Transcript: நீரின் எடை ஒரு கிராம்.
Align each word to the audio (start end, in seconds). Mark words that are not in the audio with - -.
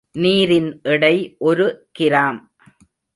நீரின் 0.17 0.81
எடை 0.81 1.35
ஒரு 1.39 1.87
கிராம். 1.99 2.39